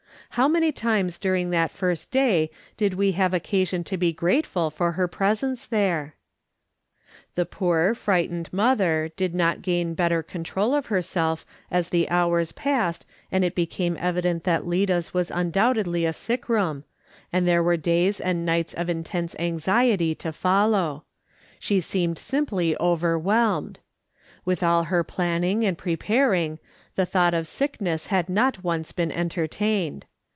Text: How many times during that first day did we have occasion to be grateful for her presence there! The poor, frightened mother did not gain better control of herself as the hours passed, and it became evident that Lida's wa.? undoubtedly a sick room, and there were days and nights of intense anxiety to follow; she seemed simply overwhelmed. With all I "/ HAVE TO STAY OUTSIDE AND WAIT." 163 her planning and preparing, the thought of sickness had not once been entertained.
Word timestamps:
How 0.35 0.47
many 0.47 0.71
times 0.71 1.19
during 1.19 1.49
that 1.49 1.71
first 1.71 2.09
day 2.09 2.51
did 2.77 2.93
we 2.93 3.11
have 3.11 3.33
occasion 3.33 3.83
to 3.83 3.97
be 3.97 4.13
grateful 4.13 4.69
for 4.71 4.93
her 4.93 5.05
presence 5.05 5.65
there! 5.65 6.15
The 7.35 7.45
poor, 7.45 7.93
frightened 7.93 8.47
mother 8.53 9.11
did 9.17 9.35
not 9.35 9.61
gain 9.61 9.93
better 9.93 10.23
control 10.23 10.73
of 10.73 10.85
herself 10.85 11.45
as 11.69 11.89
the 11.89 12.09
hours 12.09 12.53
passed, 12.53 13.05
and 13.29 13.43
it 13.43 13.55
became 13.55 13.97
evident 13.99 14.45
that 14.45 14.65
Lida's 14.65 15.13
wa.? 15.13 15.21
undoubtedly 15.31 16.05
a 16.05 16.13
sick 16.13 16.47
room, 16.47 16.85
and 17.33 17.45
there 17.45 17.61
were 17.61 17.75
days 17.75 18.21
and 18.21 18.45
nights 18.45 18.73
of 18.73 18.89
intense 18.89 19.35
anxiety 19.37 20.15
to 20.15 20.31
follow; 20.31 21.03
she 21.59 21.81
seemed 21.81 22.17
simply 22.17 22.73
overwhelmed. 22.79 23.79
With 24.45 24.63
all 24.63 24.83
I 24.83 24.83
"/ 24.83 24.83
HAVE 24.85 25.07
TO 25.07 25.11
STAY 25.11 25.27
OUTSIDE 25.27 25.27
AND 25.27 25.43
WAIT." 25.43 25.49
163 25.65 26.07
her 26.07 26.53
planning 26.53 26.55
and 26.55 26.55
preparing, 26.55 26.59
the 26.95 27.05
thought 27.05 27.33
of 27.33 27.45
sickness 27.45 28.05
had 28.05 28.29
not 28.29 28.63
once 28.63 28.93
been 28.93 29.11
entertained. 29.11 30.05